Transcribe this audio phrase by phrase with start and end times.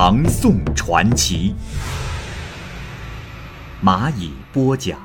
[0.00, 1.52] 唐宋传奇》，
[3.84, 4.96] 蚂蚁播讲。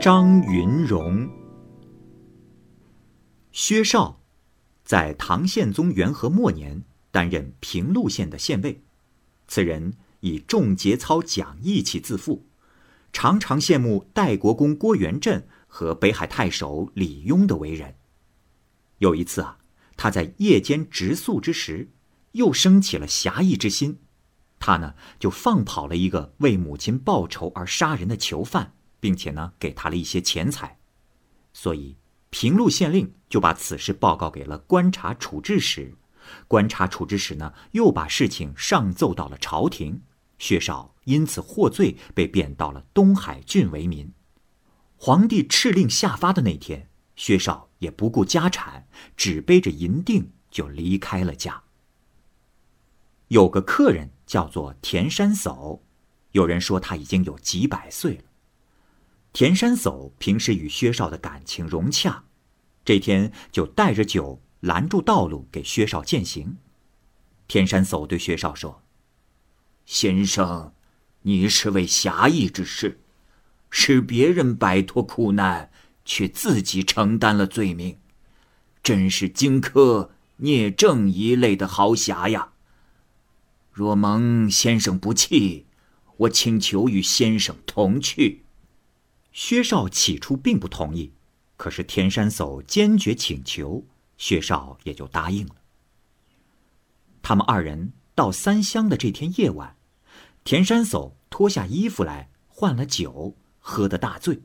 [0.00, 1.30] 张云荣，
[3.52, 4.18] 薛绍，
[4.82, 8.82] 在唐宪宗元和末年担任平陆县的县尉。
[9.46, 12.48] 此人以重节操、讲义气自负，
[13.12, 17.94] 常常羡慕代国公郭元振和北海太守李邕的为人。
[18.98, 19.58] 有一次啊，
[19.96, 21.90] 他在夜间直宿之时，
[22.32, 23.98] 又生起了侠义之心，
[24.58, 28.74] 他呢就放跑了一个为母亲报仇而杀人的囚犯。
[29.00, 30.76] 并且呢，给他了一些钱财，
[31.52, 31.96] 所以
[32.30, 35.94] 平陆县令就把此事报告给了观察处置使，
[36.48, 40.02] 观察处置使呢，又把事情上奏到了朝廷，
[40.40, 44.12] 薛绍因此获罪，被贬到了东海郡为民。
[44.96, 51.62] 皇帝敕令下发的那天，薛绍也不顾家产，只背着银锭就离开了家。
[53.28, 55.80] 有个客人叫做田山叟，
[56.32, 58.24] 有人说他已经有几百岁了。
[59.32, 62.24] 田山叟平时与薛绍的感情融洽，
[62.84, 66.56] 这天就带着酒拦住道路给薛绍饯行。
[67.46, 68.82] 田山叟对薛绍说
[69.84, 70.72] ：“先生，
[71.22, 73.00] 你是位侠义之士，
[73.70, 75.70] 使别人摆脱苦难，
[76.08, 77.98] 却自己承担了罪名，
[78.82, 82.52] 真是荆轲、聂政一类的豪侠呀！
[83.70, 85.66] 若蒙先生不弃，
[86.16, 88.46] 我请求与先生同去。”
[89.32, 91.12] 薛少起初并不同意，
[91.58, 93.84] 可是田山叟坚决请求，
[94.16, 95.56] 薛少也就答应了。
[97.20, 99.76] 他们二人到三乡的这天夜晚，
[100.42, 104.40] 田山叟脱下衣服来换了酒，喝得大醉。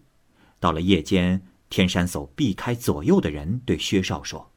[0.59, 1.41] 到了夜间，
[1.73, 4.51] 天山叟避开左右的人，对薛少说：“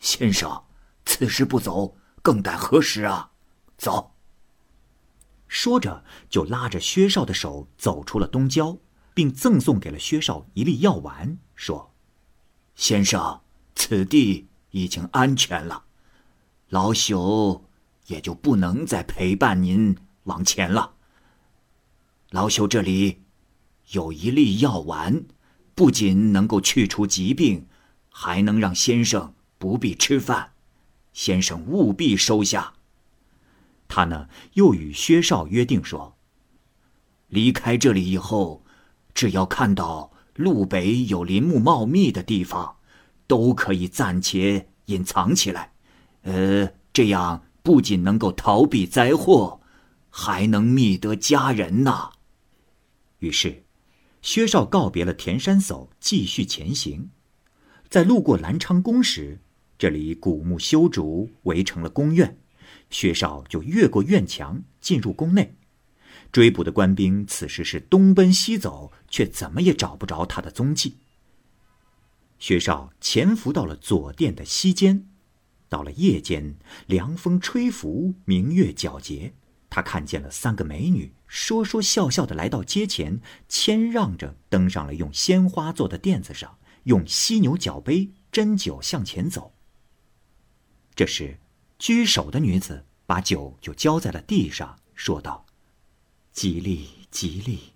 [0.00, 0.64] 先生，
[1.04, 3.30] 此时不走，更待何时啊？
[3.76, 4.16] 走。”
[5.46, 8.76] 说着，就拉着薛绍的手走出了东郊。
[9.12, 11.92] 并赠送给了薛绍一粒药丸，说
[12.74, 13.42] ：“先生，
[13.74, 15.84] 此地已经安全了，
[16.68, 17.62] 老朽
[18.06, 20.94] 也就不能再陪伴您往前了。
[22.30, 23.22] 老朽这里
[23.90, 25.24] 有一粒药丸，
[25.80, 27.64] 不仅能够去除疾病，
[28.10, 30.52] 还能让先生不必吃饭，
[31.14, 32.74] 先生务必收下。”
[33.88, 36.18] 他呢，又与薛绍约定说
[37.28, 38.62] ：“离开这里以后。”
[39.14, 42.76] 只要看到路北有林木茂密的地方，
[43.26, 45.72] 都可以暂且隐藏起来。
[46.24, 49.62] 呃，这样不仅能够逃避灾祸，
[50.10, 52.10] 还能觅得佳人呐。
[53.20, 53.64] 于是，
[54.22, 57.10] 薛绍告别了田山叟，继续前行。
[57.88, 59.40] 在路过南昌宫时，
[59.78, 62.38] 这里古木修竹，围成了宫院。
[62.90, 65.54] 薛绍就越过院墙，进入宫内。
[66.30, 70.96] 追捕的官兵此时是东奔西走，却怎么也找不着他的踪迹。
[72.38, 75.08] 薛绍潜伏到了左殿的西间，
[75.68, 79.34] 到了夜间，凉风吹拂，明月皎洁，
[79.70, 89.54] 他看见了三个美女，说说笑笑的来到街前，谦让着登上了用鲜花做的垫子上，用犀牛角杯斟酒向前走。
[90.96, 91.38] 这时，
[91.78, 95.46] 居首的女子把酒就浇在了地上，说道。
[96.32, 97.72] 吉利，吉利！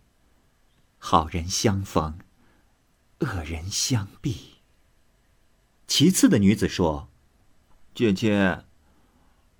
[0.98, 2.18] 好人相逢，
[3.20, 4.54] 恶人相避。
[5.86, 7.08] 其次的女子说
[7.94, 8.64] ：“姐姐，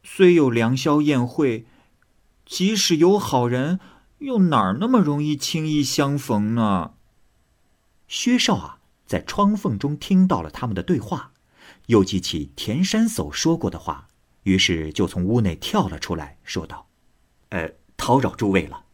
[0.03, 1.67] 虽有良宵宴会，
[2.47, 3.81] 即使有好人，
[4.19, 6.95] 又哪儿那么容易轻易相逢呢？”
[8.07, 11.33] 薛少啊，在窗缝中听到了他们的对话，
[11.87, 14.09] 又记起田山叟说过的话，
[14.45, 16.87] 于是就从屋内跳了出来，说道
[17.51, 18.85] ：“呃，叨扰诸位了。”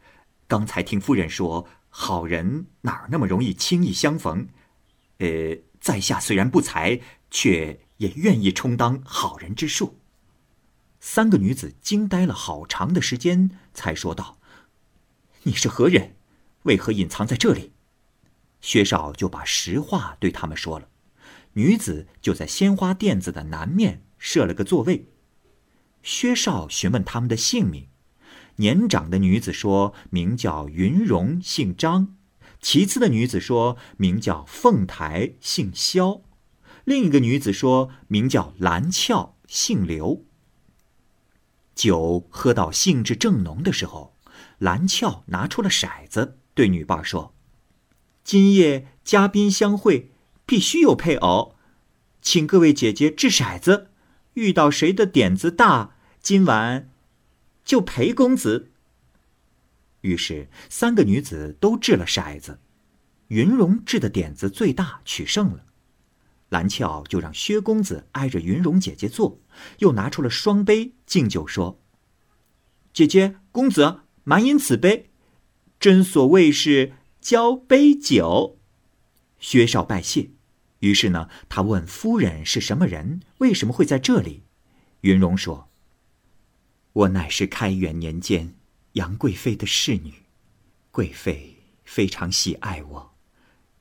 [0.48, 4.48] 刚才听夫人说，好人哪儿那么容易轻易相逢？
[5.18, 7.00] 呃，在下虽然不才，
[7.30, 9.99] 却也愿意充当好人之术。
[11.00, 14.38] 三个女子惊呆了好长的时间，才说道
[15.44, 16.14] ：“你是何人？
[16.64, 17.72] 为何隐藏在这里？”
[18.60, 20.88] 薛绍就把实话对他们说了。
[21.54, 25.06] 女子就在鲜花垫子的南面设了个座位。
[26.02, 27.88] 薛少询问他们的姓名，
[28.56, 32.14] 年长的女子说名叫云容，姓张；
[32.60, 36.22] 其次的女子说名叫凤台，姓萧；
[36.84, 40.26] 另一个女子说名叫蓝俏，姓刘。
[41.74, 44.16] 酒喝到兴致正浓的时候，
[44.58, 47.34] 蓝俏拿出了骰子，对女伴说
[48.22, 50.12] ：“今夜嘉宾相会，
[50.44, 51.56] 必须有配偶，
[52.20, 53.88] 请各位姐姐掷骰子。”
[54.34, 56.88] 遇到谁的点子大，今晚
[57.64, 58.70] 就陪公子。
[60.02, 62.60] 于是三个女子都掷了骰子，
[63.26, 65.64] 云容掷的点子最大，取胜了。
[66.48, 69.40] 蓝俏就让薛公子挨着云容姐姐坐，
[69.78, 71.80] 又拿出了双杯敬酒，说
[72.92, 75.10] ：“姐姐、公子，满饮此杯，
[75.78, 78.58] 真所谓是交杯酒。”
[79.38, 80.30] 薛少拜谢。
[80.80, 84.44] 于是呢，他问夫人是什么人，为什么会在这里？
[85.02, 85.68] 云容说
[86.92, 88.54] ：“我乃是开元年间
[88.92, 90.14] 杨贵妃的侍女，
[90.90, 93.14] 贵妃非常喜爱我，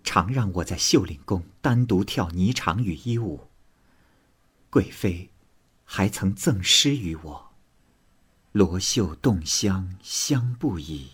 [0.04, 3.48] 常让我在秀岭宫单独跳霓裳羽衣舞。
[4.70, 5.30] 贵妃
[5.92, 7.52] 还曾赠诗于我
[8.54, 11.10] ：‘罗袖动香香不已，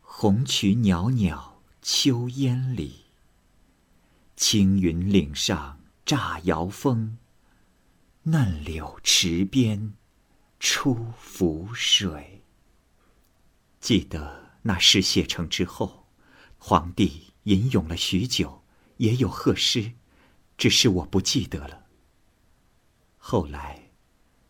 [0.00, 3.04] 红衢袅袅秋烟里。’”
[4.34, 7.18] 青云岭上乍摇风，
[8.22, 9.92] 嫩柳池边
[10.58, 12.42] 出浮水。
[13.78, 16.06] 记得那诗写成之后，
[16.56, 18.64] 皇帝吟咏了许久，
[18.96, 19.92] 也有贺诗，
[20.56, 21.79] 只是我不记得了。
[23.22, 23.90] 后来，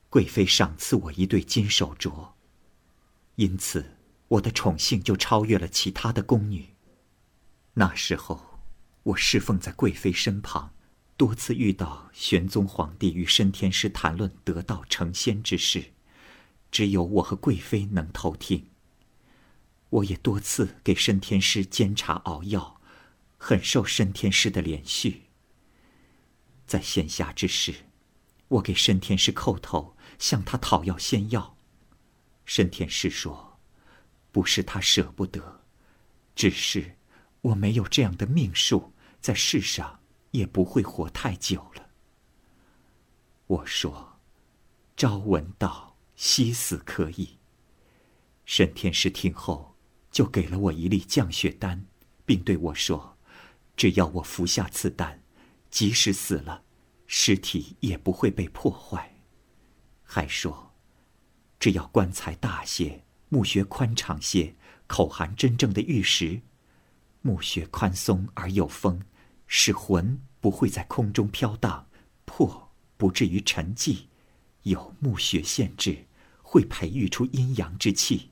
[0.08, 2.30] 贵妃赏赐我一对金手镯，
[3.34, 6.74] 因此我的宠幸就超越了其他的宫女。
[7.74, 8.48] 那时候。
[9.02, 10.74] 我侍奉在贵妃身旁，
[11.16, 15.92] 多次遇到玄宗皇帝与申天师谈论得道成仙之事，
[16.70, 18.66] 只有我和贵妃能偷听。
[19.88, 22.78] 我也多次给申天师煎茶熬药，
[23.38, 25.20] 很受申天师的怜恤。
[26.66, 27.74] 在闲暇之时，
[28.50, 31.56] 我给申天师叩头，向他讨要仙药。
[32.44, 33.58] 申天师说
[34.30, 35.62] ：“不是他舍不得，
[36.34, 36.96] 只是……”
[37.42, 40.00] 我没有这样的命数，在世上
[40.32, 41.88] 也不会活太久了。
[43.46, 44.20] 我说
[44.94, 47.38] ：“朝闻道，夕死可以。”
[48.44, 49.74] 申天师听后，
[50.10, 51.86] 就给了我一粒降血丹，
[52.26, 53.16] 并对我说
[53.74, 55.22] ：“只要我服下此丹，
[55.70, 56.64] 即使死了，
[57.12, 59.16] 尸体也不会被破坏。”
[60.04, 60.72] 还说
[61.58, 64.54] ：“只要棺材大些，墓穴宽敞些，
[64.86, 66.40] 口含真正的玉石。”
[67.20, 69.02] 墓穴宽松而有风，
[69.48, 71.88] 使魂不会在空中飘荡，
[72.24, 74.04] 魄不至于沉寂。
[74.62, 76.06] 有墓穴限制，
[76.42, 78.30] 会培育出阴阳之气。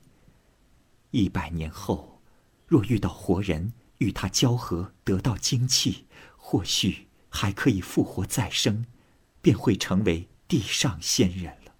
[1.11, 2.21] 一百年后，
[2.65, 6.05] 若遇到活人与他交合，得到精气，
[6.37, 8.85] 或许还可以复活再生，
[9.41, 11.75] 便会成为地上仙人了。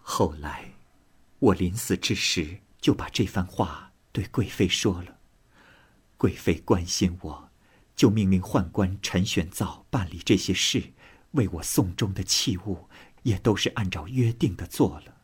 [0.00, 0.72] 后来，
[1.38, 5.18] 我临死之时，就把这番话对贵妃说了。
[6.16, 7.50] 贵妃关心我，
[7.94, 10.92] 就命令宦官陈玄造办理这些事，
[11.32, 12.88] 为我送终的器物
[13.22, 15.16] 也都是按照约定的做了。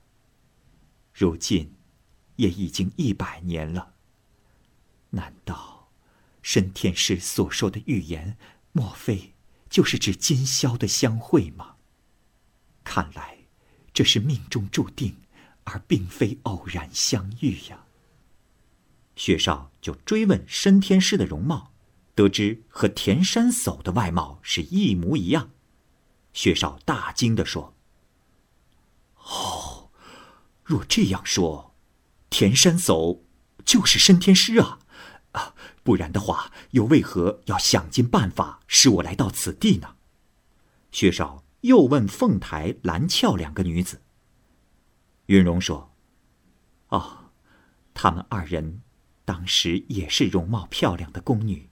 [1.15, 1.75] 如今，
[2.37, 3.95] 也已经一百年了。
[5.11, 5.91] 难道，
[6.43, 8.37] 申天师所说的预言，
[8.73, 9.35] 莫非
[9.71, 11.77] 就是指今宵的相会吗？
[12.85, 13.39] 看来，
[13.93, 15.17] 这是命中注定，
[15.65, 17.85] 而并非偶然相遇呀。
[19.15, 21.73] 薛少就追问申天师的容貌，
[22.15, 25.51] 得知和田山叟的外貌是一模一样。
[26.33, 27.75] 薛少大惊地说
[29.23, 29.91] ：“哦，
[30.65, 31.75] 若这样说，
[32.31, 33.21] 田山叟
[33.65, 34.79] 就是申天师啊！
[35.83, 39.97] 不然的话，又为何要想尽办法使我来到此地呢？”
[40.93, 44.03] 薛少又问凤台、蓝俏两个女子。
[45.27, 45.95] 云容说
[46.89, 47.31] ：“哦，
[47.95, 48.83] 他们二人。”
[49.25, 51.71] 当时也是容貌漂亮的宫女，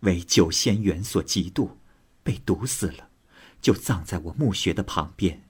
[0.00, 1.70] 为九仙缘所嫉妒，
[2.22, 3.08] 被毒死了，
[3.62, 5.48] 就葬在我墓穴的旁边。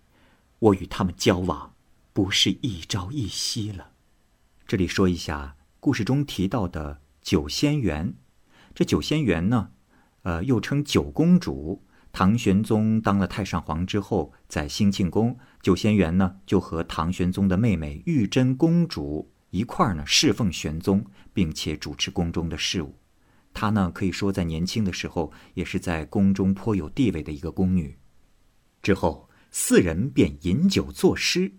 [0.60, 1.74] 我与他们交往，
[2.12, 3.94] 不是一朝一夕了。
[4.64, 8.14] 这里说一下故事中提到的九仙缘，
[8.74, 9.70] 这九仙缘呢，
[10.22, 11.84] 呃，又称九公主。
[12.12, 19.30] 唐玄宗当了太上皇之后，在兴庆宫，九仙缘呢就和唐玄宗的妹妹玉真公主。
[19.50, 22.96] 一块儿呢侍奉玄宗，并且主持宫中的事务。
[23.52, 27.96] 她呢，可以说在年轻的时候也是在宫中颇有地位的一个宫女。
[28.82, 31.52] 之后，四人便饮酒作诗。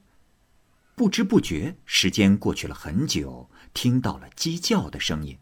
[0.96, 5.38] 不知不觉，时间过去了很久，听到了鸡叫的声音。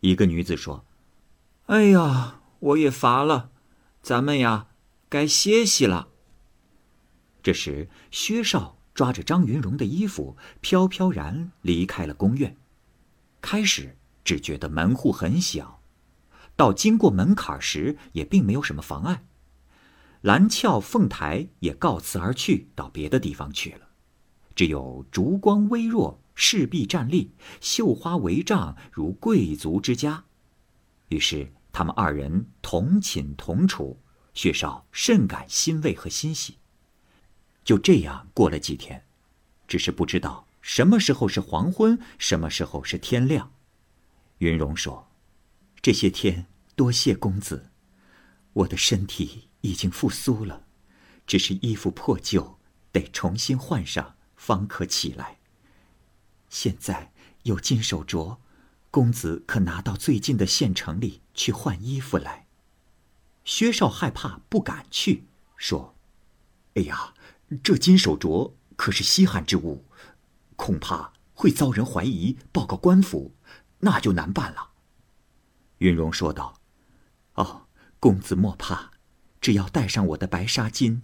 [0.00, 0.84] 一个女子说
[1.66, 3.50] ：“哎呀，我也乏了，
[4.02, 4.68] 咱们呀，
[5.08, 6.08] 该歇息了。”
[7.42, 12.56] 这时，薛少抓着张云荣的衣服，飘飘然离开了宫院。
[13.40, 15.80] 开始只觉得门户很小，
[16.56, 19.24] 到经过门槛时，也并没有什么妨碍。
[20.22, 23.88] 蓝翘凤台也告辞而去，到别的地方去了。
[24.56, 30.24] 只有烛光微弱，侍婢站立，绣花帷帐，如贵族之家。
[31.08, 34.00] 于是他们二人同寝同处，
[34.34, 36.58] 薛少甚感欣慰和欣喜。
[37.64, 39.04] 就这样过了几天，
[39.66, 43.50] 只是不知道什么时候是黄昏，什么时候是天亮。
[44.38, 45.08] 云荣说
[45.80, 47.70] ：“这些天多谢公子，
[48.52, 50.66] 我的身体已经复苏了，
[51.26, 52.58] 只是衣服破旧，
[52.92, 55.38] 得重新换上。”方可起来。
[56.58, 58.38] 现在有金手镯，
[58.90, 62.46] 公子可拿到最近的县城里去换衣服来。
[63.44, 65.26] 薛少害怕，不敢去，
[65.58, 65.94] 说
[66.72, 67.12] ：“哎呀，
[67.62, 69.84] 这金手镯可是稀罕之物，
[70.56, 73.34] 恐怕会遭人怀疑，报告官府，
[73.80, 74.70] 那就难办了。”
[75.76, 76.58] 云荣说道
[77.36, 77.66] ：“哦，
[78.00, 78.92] 公子莫怕，
[79.42, 81.02] 只要带上我的白纱巾，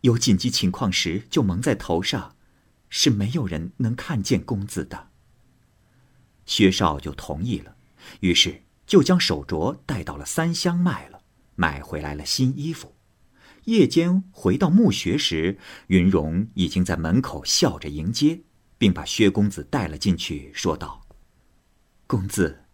[0.00, 2.33] 有紧急情况时就蒙在头上。”
[2.96, 5.08] 是没有人能看见公子的。
[6.46, 7.74] 薛少就同意了，
[8.20, 11.20] 于是就将手镯带到了三乡卖了，
[11.56, 12.94] 买回来了新衣服。
[13.64, 15.58] 夜间回到墓穴时，
[15.88, 18.42] 云荣已经在门口笑着迎接，
[18.78, 21.04] 并把薛公子带了进去，说道
[22.06, 22.66] ：“公子，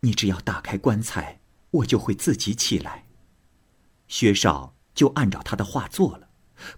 [0.00, 1.40] 你只要打开棺材，
[1.70, 3.04] 我就会自己起来。”
[4.08, 6.30] 薛少就按照他的话做了，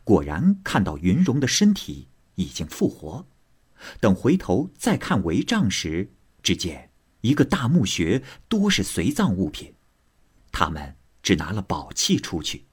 [0.03, 2.09] 果然看到云荣的身体。
[2.39, 3.27] 已经复活。
[4.01, 6.91] 等回头再看帷帐时，只见
[7.21, 9.75] 一个大墓穴，多是随葬物品。
[10.51, 12.67] 他们只拿了宝器出去。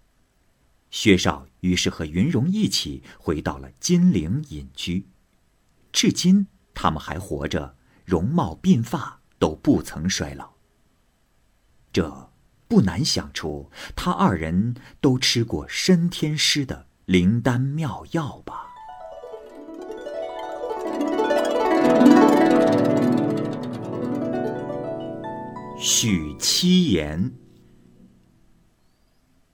[0.92, 5.08] 薛少于是和云荣一起回到了金陵隐居。
[5.92, 10.54] 至今他们还活着，容貌鬓发都不曾衰老。
[11.92, 12.32] 这
[12.68, 18.75] 不难想出，他二人都吃过升天师的灵丹妙药吧。
[25.88, 27.32] 许七言。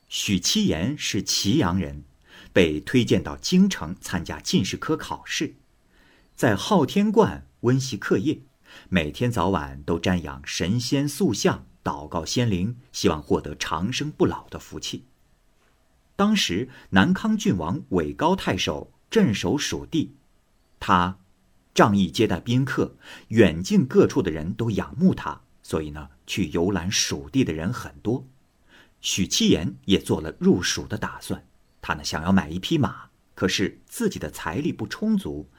[0.07, 2.05] 许七言是祁阳人，
[2.53, 5.55] 被推荐到京城参加进士科考试，
[6.33, 8.43] 在昊天观温习课业，
[8.87, 15.03] 每天早晚都瞻仰神仙塑像，祷告仙灵，希望获得长生不老的福气。
[16.15, 20.15] 当时南康郡王韦高太守镇守蜀地，
[20.79, 21.19] 他
[21.73, 22.95] 仗义接待宾客，
[23.27, 25.41] 远近各处的人都仰慕他。
[25.71, 28.27] 所以呢，去游览蜀地的人很多。
[28.99, 31.47] 许七言也做了入蜀的打算。
[31.81, 35.49] 他呢，想要买一匹马，可是自己的财力不充足，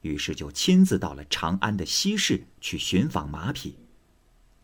[0.00, 3.76] 于是就亲自到了长安的西市去寻访马匹。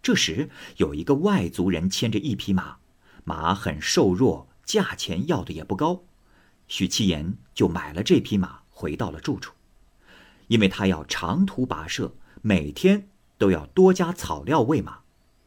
[0.03, 2.79] 这时，有一个外族人牵着一匹马，
[3.23, 6.03] 马很瘦弱，价钱要的也不高。
[6.67, 9.55] 许七言就买了这匹马，回到了住处，
[10.49, 13.07] 因为他要长途跋涉，每天。
[13.39, 15.01] 都要多加草料喂马，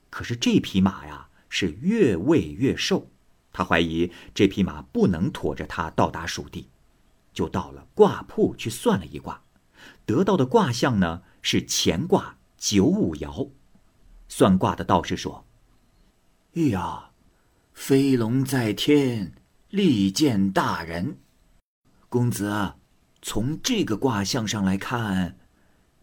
[0.10, 3.10] 可是这匹马呀是越喂越瘦，
[3.51, 6.69] 他怀疑这匹马不能驮着他到达蜀地，
[7.34, 9.41] 就到了卦铺去算了一卦，
[10.05, 13.50] 得到的卦象呢是乾卦九五爻。
[14.27, 15.46] 算卦的道士说
[16.53, 17.10] ：“哎呀，
[17.74, 19.34] 飞龙在天，
[19.69, 21.17] 利见大人。
[22.08, 22.74] 公子，
[23.24, 25.39] 从这个卦象上来看，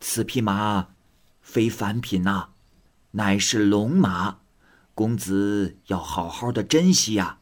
[0.01, 0.89] 此匹马。”
[1.47, 2.49] 非凡品呐，
[3.13, 4.41] 乃是龙马，
[4.95, 7.39] 公子要好好的珍惜呀。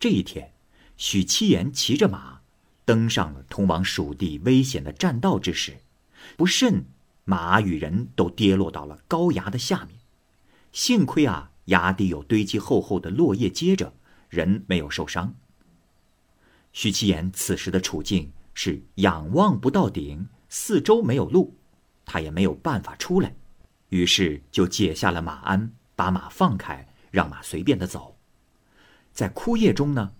[0.00, 0.52] 这一天，
[0.96, 2.40] 许七言骑着马，
[2.84, 5.78] 登上了通往蜀地危险的栈道之时，
[6.36, 6.84] 不慎
[7.24, 10.00] 马与人都跌落到了高崖的下面。
[10.72, 13.94] 幸亏啊，崖底有堆积厚厚的落叶接着，
[14.28, 15.34] 人没有受伤。
[16.72, 21.54] 许七言此时的处境是仰望不到顶，四周没有路。
[22.08, 23.36] 他也没有办法出来，
[23.90, 28.16] 于是就解下了马鞍，把马放开，让马随便的走。
[29.12, 30.14] 在枯叶中呢，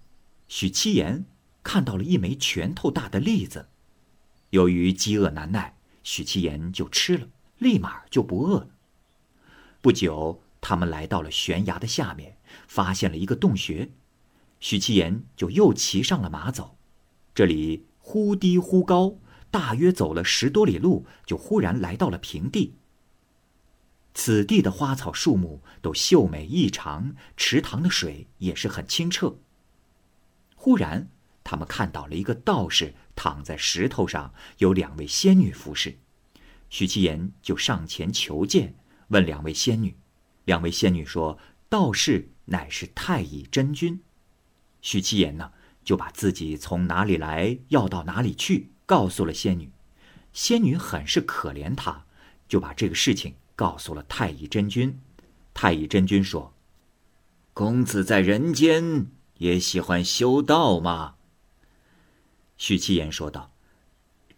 [0.49, 1.25] 许七言
[1.63, 3.71] 看到了一枚拳头大的栗子。
[4.51, 7.27] 由于饥饿难耐，许七言就吃了，
[7.57, 8.69] 立马就不饿了。
[9.81, 13.91] 不久，他们来到了悬崖的下面，发现了一个洞穴。
[14.61, 16.77] 许七言就又骑上了马走。
[17.35, 19.15] 这里忽低忽高，
[19.51, 22.75] 大约走了十多里路，就忽然来到了平地。
[24.15, 29.39] 此地的花草树木都秀美异常，池塘的水也是很清澈。
[30.57, 31.09] 忽然，
[31.45, 35.99] 他们看到了一个道士躺在石头上，有两位仙女服侍。
[36.69, 38.75] 许七言就上前求见，
[39.09, 39.97] 问两位仙女。
[40.45, 41.39] 两位仙女说
[41.71, 44.01] ：“道士乃是太乙真君。”
[44.83, 45.53] 许七言呢，
[45.85, 49.71] 就把自己从哪里来，要到哪里去，告诉了仙女。
[50.33, 52.07] 仙女很是可怜他，
[52.49, 54.99] 就把这个事情告诉了太乙真君。
[55.53, 56.55] 太乙真君说
[57.53, 61.17] ：“公子在人间也喜欢修道吗？”
[62.57, 63.53] 许七言说道：“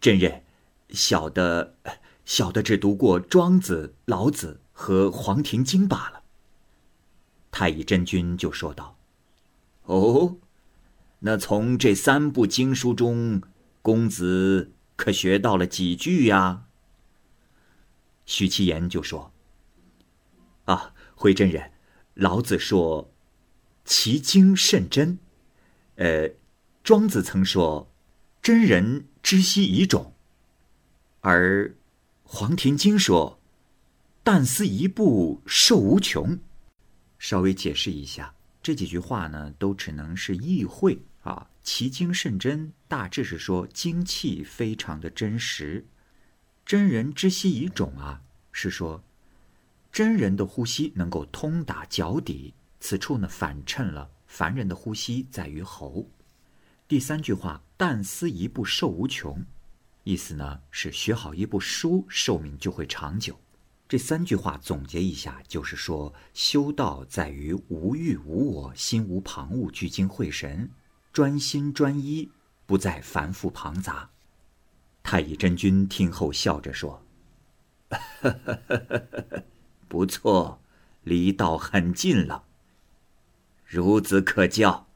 [0.01, 0.43] 真人，
[0.89, 1.77] 小的。”
[2.23, 6.21] 小的只读过《庄子》《老子》和《黄庭经》罢了。
[7.49, 8.95] 太乙真君就说道
[9.85, 10.37] ：“哦，
[11.19, 13.41] 那从这三部经书中，
[13.81, 16.65] 公子可学到了几句呀？”
[18.25, 19.33] 许七言就说
[20.65, 21.71] ：“啊，回真人，
[22.13, 23.11] 老子说，
[23.83, 25.17] 其经甚真。
[25.95, 26.29] 呃，
[26.83, 27.91] 庄子曾说，
[28.41, 30.13] 真人知悉以种，
[31.21, 31.75] 而。”
[32.33, 33.41] 《黄庭经》说
[34.23, 36.39] ：“但思一步，寿无穷。”
[37.19, 38.33] 稍微解释一下，
[38.63, 41.49] 这几句话呢，都只能是意会啊。
[41.63, 45.85] 其精甚真，大致是说精气非常的真实。
[46.65, 49.03] 真人之息以种啊，是说
[49.91, 52.53] 真人的呼吸能够通达脚底。
[52.79, 56.09] 此处呢，反衬了凡人的呼吸在于喉。
[56.87, 59.45] 第三句话：“但思一步，寿无穷。”
[60.03, 63.39] 意思呢是学好一部书，寿命就会长久。
[63.87, 70.69] 这三句话总结一下，就是说修道在于无欲无我，心无旁骛，聚精会神，
[71.13, 72.29] 专心专一，
[72.65, 74.09] 不再繁复庞杂。
[75.03, 77.03] 太乙真君听后笑着说
[79.87, 80.61] ：“不错，
[81.03, 82.43] 离道很近了。
[83.69, 84.87] 孺子可教。”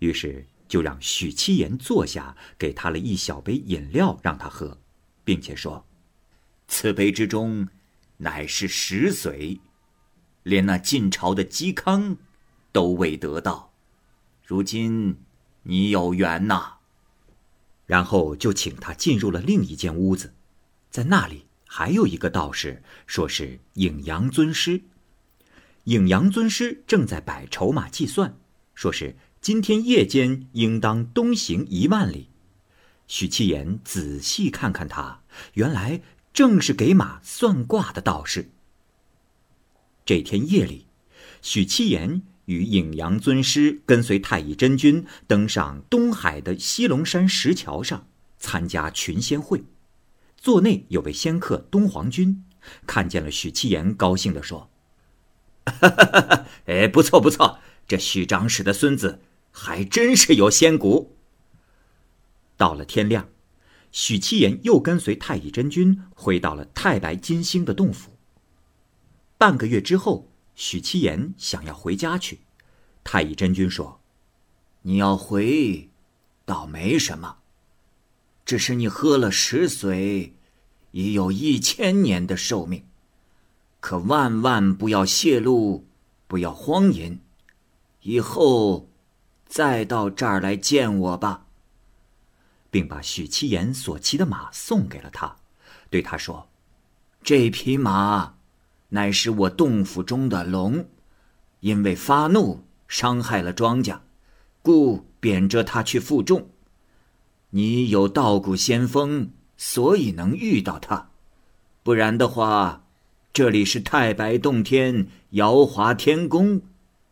[0.00, 0.46] 于是。
[0.70, 4.78] 就让许七言坐下，给他了一小杯饮料让他喝，
[5.24, 5.84] 并且说
[6.68, 7.66] ：“此杯之中，
[8.18, 9.58] 乃是食髓，
[10.44, 12.16] 连那晋朝的嵇康
[12.70, 13.69] 都未得到。
[14.50, 15.14] 如今
[15.62, 16.78] 你有缘呐。”
[17.86, 20.34] 然后就请他进入了另一间屋子，
[20.90, 24.82] 在那里还有一个道士，说是影阳尊师。
[25.84, 28.36] 影阳尊师正在摆筹码计算，
[28.74, 29.14] 说是。
[29.40, 32.28] 今天夜间应当东行一万里。
[33.06, 35.22] 许七言仔细看看他，
[35.54, 36.02] 原来
[36.34, 38.50] 正是给马算卦的道士。
[40.04, 40.86] 这天夜里，
[41.40, 48.06] 许七言与影阳尊师跟随太乙真君登上东海的西龙山石桥上
[48.38, 49.64] 参加群仙会。
[50.36, 52.44] 座内有位仙客东皇君，
[52.86, 54.70] 看见了许七言，高兴地说
[55.66, 59.20] ：“哈哈哈哈哎，不错不错，这许长史的孙子。”
[59.52, 61.16] 还真是有仙骨。
[62.56, 63.28] 到了天亮，
[63.90, 68.12] 许七言又跟随太乙真君回到了太白金星的洞府。
[69.36, 70.29] 半个月之后，
[70.60, 72.40] 许七言想要回家去，
[73.02, 73.98] 太乙真君说
[74.82, 75.88] ：“你要回，
[76.44, 77.38] 倒没什么，
[78.44, 80.32] 只是你喝了石髓，
[80.90, 82.84] 已有一千年的寿命，
[83.80, 85.86] 可万万不要泄露，
[86.26, 87.18] 不要荒淫，
[88.02, 88.86] 以后。”
[89.48, 91.46] 再到这儿来见我吧，
[92.70, 95.38] 并把许七言所骑的马送给了他，
[95.88, 96.48] 对他说
[97.24, 98.36] ：“这匹马
[98.90, 100.86] 乃是我洞府中的龙，
[101.60, 103.98] 因为发怒伤害了庄稼，
[104.62, 106.48] 故贬谪他去负重。
[107.50, 111.10] 你有道骨仙风，所以能遇到他，
[111.82, 112.84] 不然的话，
[113.32, 116.62] 这里是太白洞天，瑶华天宫，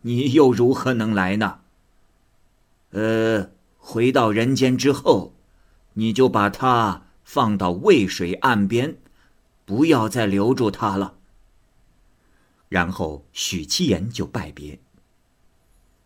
[0.03, 1.61] 你又如何能来呢？”
[2.91, 5.35] 呃，回到人间之后，
[5.95, 8.97] 你就把他放到渭水岸边，
[9.67, 11.18] 不要再留住他了。
[12.69, 14.79] 然后许七言就拜别。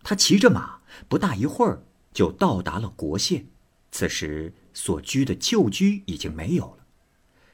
[0.03, 3.46] 他骑着马，不大一会儿就到达了国县。
[3.90, 6.87] 此时所居的旧居已经没有了。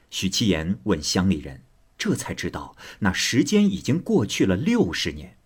[0.09, 1.63] 许七言问乡里人，
[1.97, 5.37] 这才知道那时间已经过去了六十年。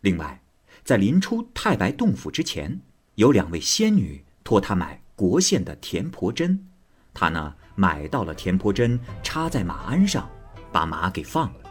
[0.00, 0.42] 另外。
[0.84, 2.80] 在临出太白洞府之前，
[3.16, 6.64] 有两位仙女托他买国县的田婆针，
[7.12, 10.30] 他呢买到了田婆针，插在马鞍上，
[10.70, 11.65] 把马给放了。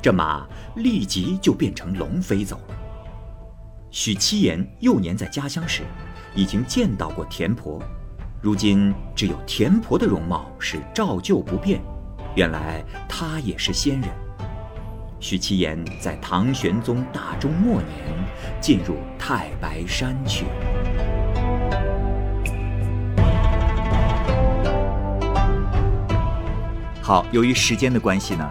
[0.00, 2.74] 这马立即就变成龙飞走了。
[3.90, 5.82] 许七言幼年在家乡时，
[6.34, 7.80] 已经见到过田婆，
[8.40, 11.80] 如今只有田婆的容貌是照旧不变。
[12.34, 14.08] 原来她也是仙人。
[15.20, 17.92] 许七言在唐玄宗大中末年
[18.60, 20.46] 进入太白山去。
[27.02, 28.50] 好，由于时间的关系呢，